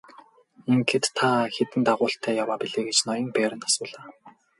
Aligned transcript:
Ингэхэд 0.71 1.05
та 1.17 1.29
хэдэн 1.55 1.81
дагуултай 1.87 2.33
яваа 2.43 2.57
билээ 2.61 2.83
гэж 2.87 2.97
ноён 3.07 3.29
Берн 3.35 3.61
асуулаа. 3.67 4.07